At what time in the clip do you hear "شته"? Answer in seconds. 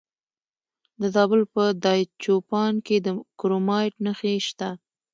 4.47-4.69